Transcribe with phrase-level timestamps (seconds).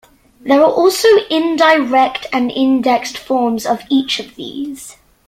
[0.39, 4.97] There are also indirect and indexed forms of each of these.